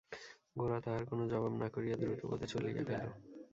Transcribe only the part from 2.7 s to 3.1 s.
গেল।